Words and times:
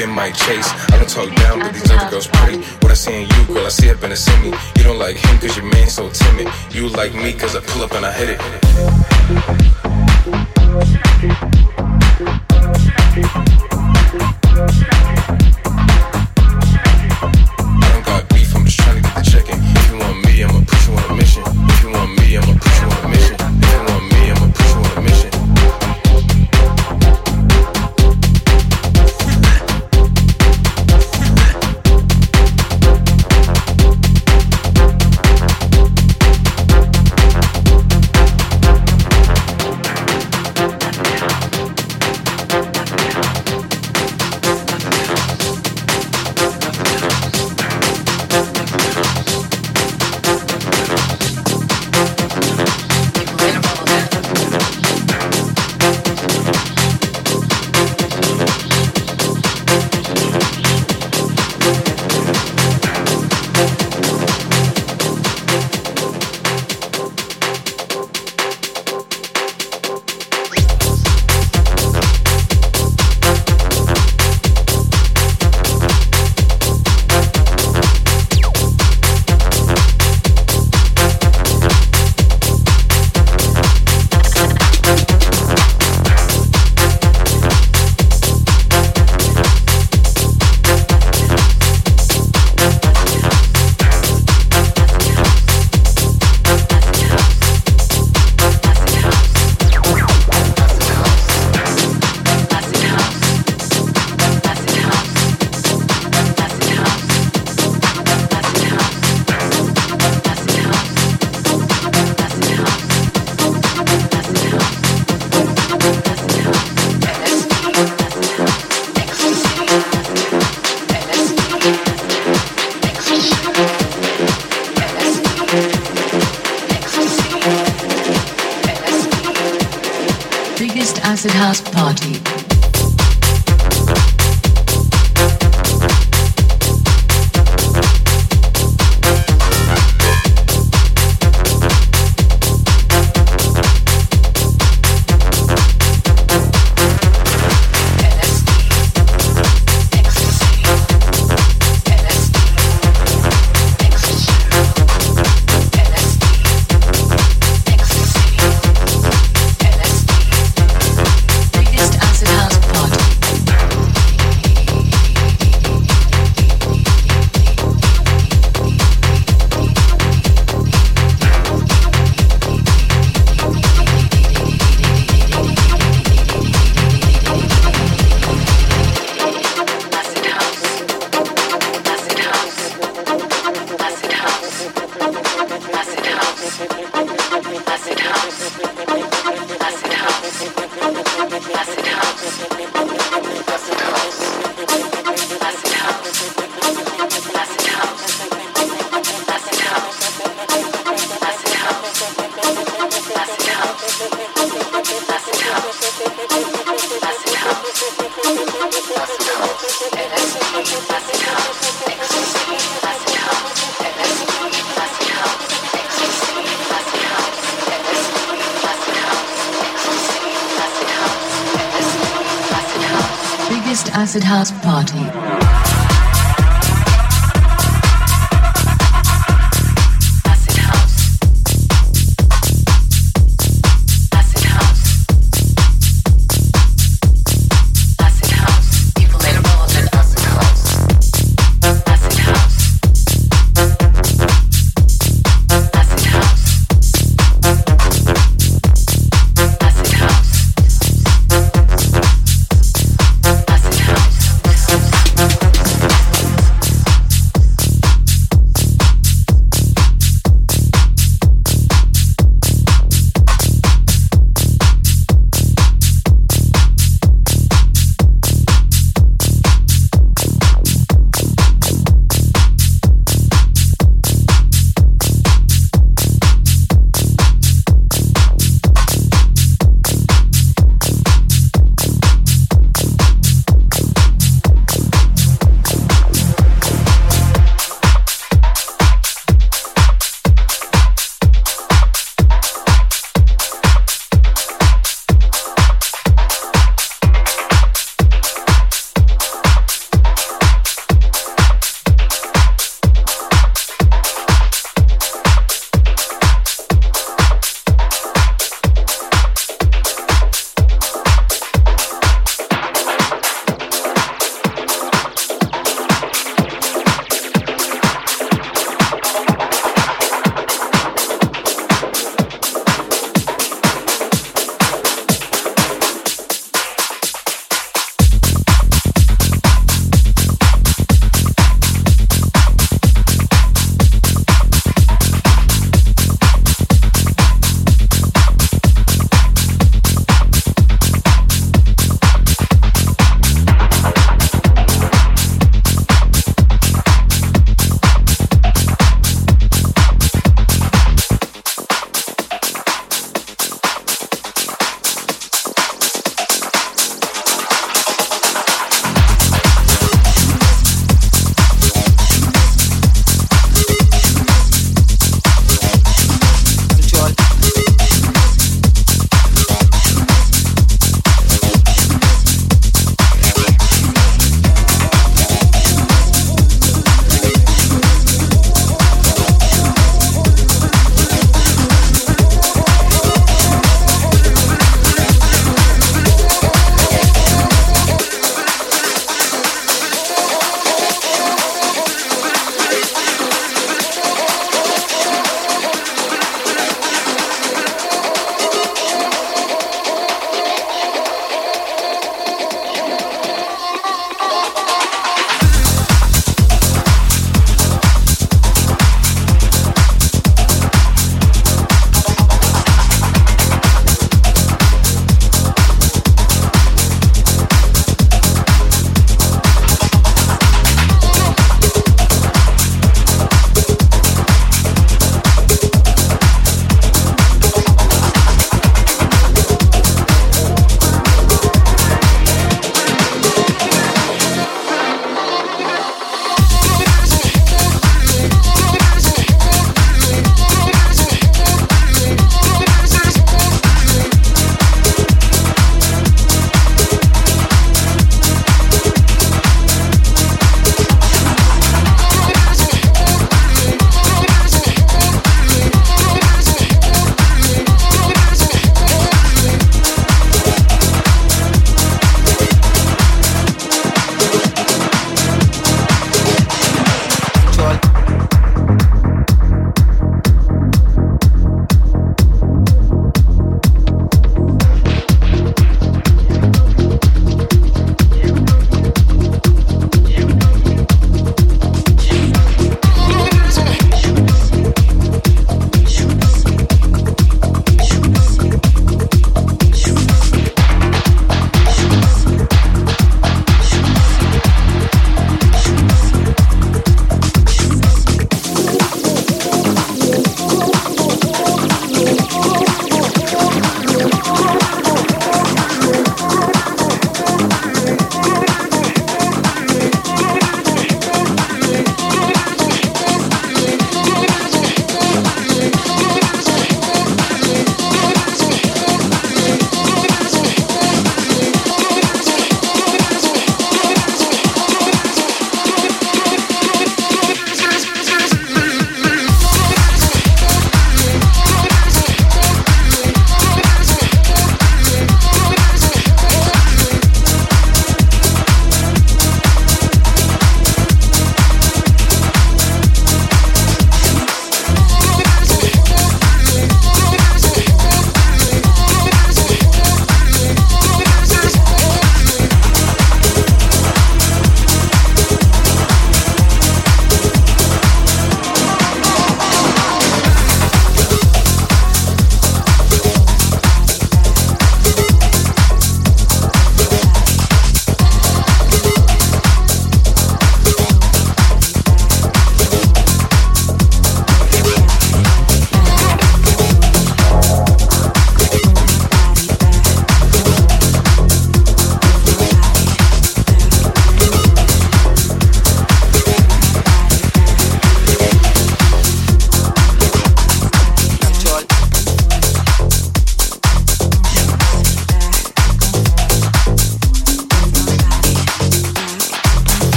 been 0.00 0.10
my 0.10 0.30
chase. 0.30 0.68
I 0.92 0.96
don't 0.96 1.08
talk 1.08 1.28
down, 1.36 1.58
but 1.58 1.74
these 1.74 1.90
other 1.90 2.10
girls 2.10 2.26
pretty. 2.26 2.58
What 2.80 2.90
I 2.90 2.94
see 2.94 3.22
in 3.22 3.28
you, 3.28 3.54
girl, 3.54 3.66
I 3.66 3.68
see 3.68 3.90
up 3.90 4.02
in 4.02 4.12
a 4.12 4.16
semi. 4.16 4.48
You 4.76 4.82
don't 4.82 4.98
like 4.98 5.16
him 5.16 5.38
cause 5.38 5.56
your 5.56 5.66
man's 5.66 5.92
so 5.92 6.08
timid. 6.08 6.48
You 6.70 6.88
like 6.88 7.14
me 7.14 7.34
cause 7.34 7.54
I 7.54 7.60
pull 7.60 7.82
up 7.82 7.92
and 7.92 8.06
I 8.06 8.12
hit 8.12 8.30
it. 8.30 8.69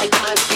Come 0.00 0.24
on, 0.24 0.49